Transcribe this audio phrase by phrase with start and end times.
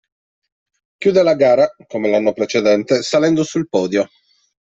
[0.97, 4.09] Chiude la gara, come l'anno precedente, salendo sul podio.